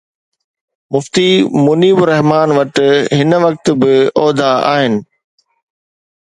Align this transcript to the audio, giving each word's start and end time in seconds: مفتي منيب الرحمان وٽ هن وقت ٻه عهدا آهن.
مفتي 0.95 1.27
منيب 1.65 1.97
الرحمان 2.05 2.49
وٽ 2.57 2.75
هن 3.19 3.31
وقت 3.45 3.65
ٻه 3.85 3.93
عهدا 4.21 4.51
آهن. 4.73 4.93